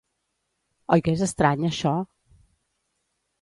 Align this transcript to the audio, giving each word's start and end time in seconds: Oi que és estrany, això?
Oi 0.95 1.03
que 1.07 1.13
és 1.17 1.21
estrany, 1.27 1.67
això? 1.69 1.93